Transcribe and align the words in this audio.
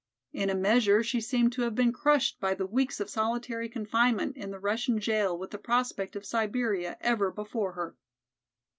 In 0.33 0.49
a 0.49 0.55
measure 0.55 1.03
she 1.03 1.21
seemed 1.21 1.53
to 1.53 1.61
have 1.61 1.75
been 1.75 1.93
crushed 1.93 2.39
by 2.39 2.55
the 2.55 2.65
weeks 2.65 2.99
of 2.99 3.07
solitary 3.07 3.69
confinement 3.69 4.35
in 4.35 4.49
the 4.49 4.57
Russian 4.57 4.99
jail 4.99 5.37
with 5.37 5.51
the 5.51 5.59
prospect 5.59 6.15
of 6.15 6.25
Siberia 6.25 6.97
ever 7.01 7.29
before 7.29 7.73
her. 7.73 7.95